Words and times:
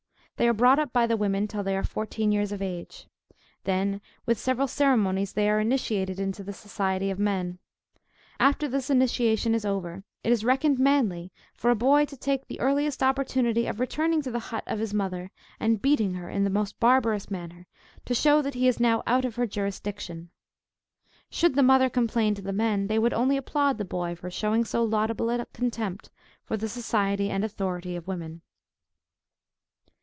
They 0.37 0.47
are 0.47 0.53
brought 0.53 0.79
up 0.79 0.91
by 0.91 1.05
the 1.05 1.15
women, 1.17 1.47
till 1.47 1.61
they 1.61 1.75
are 1.75 1.81
about 1.81 1.89
fourteen 1.91 2.31
years 2.31 2.51
of 2.51 2.63
age. 2.63 3.05
Then, 3.65 4.01
with 4.25 4.39
several 4.39 4.67
ceremonies 4.67 5.33
they 5.33 5.47
are 5.47 5.59
initiated 5.59 6.19
into 6.19 6.43
the 6.43 6.51
society 6.51 7.11
of 7.11 7.19
men. 7.19 7.59
After 8.39 8.67
this 8.67 8.89
initiation 8.89 9.53
is 9.53 9.65
over 9.67 10.03
it 10.23 10.31
is 10.31 10.43
reckoned 10.43 10.79
manly 10.79 11.31
for 11.53 11.69
a 11.69 11.75
boy 11.75 12.05
to 12.05 12.17
take 12.17 12.47
the 12.47 12.59
earliest 12.59 13.03
opportunity 13.03 13.67
of 13.67 13.79
returning 13.79 14.23
to 14.23 14.31
the 14.31 14.39
hut 14.49 14.63
of 14.65 14.79
his 14.79 14.95
mother, 14.95 15.29
and 15.59 15.79
beating 15.79 16.15
her 16.15 16.27
in 16.31 16.43
the 16.43 16.49
most 16.49 16.79
barbarous 16.79 17.29
manner, 17.29 17.67
to 18.05 18.15
show 18.15 18.41
that 18.41 18.55
he 18.55 18.67
is 18.67 18.79
now 18.79 19.03
out 19.05 19.25
of 19.25 19.35
her 19.35 19.45
jurisdiction. 19.45 20.31
Should 21.29 21.53
the 21.53 21.61
mother 21.61 21.87
complain 21.87 22.33
to 22.33 22.41
the 22.41 22.51
men, 22.51 22.87
they 22.87 22.97
would 22.97 23.13
only 23.13 23.37
applaud 23.37 23.77
the 23.77 23.85
boy 23.85 24.15
for 24.15 24.31
showing 24.31 24.65
so 24.65 24.83
laudable 24.83 25.29
a 25.29 25.45
contempt 25.53 26.09
for 26.43 26.57
the 26.57 26.67
society 26.67 27.29
and 27.29 27.43
authority 27.43 27.95
of 27.95 28.07
women. 28.07 28.41